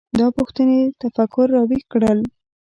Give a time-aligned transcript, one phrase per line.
[0.19, 2.19] دا پوښتنې تفکر راویښ کړل.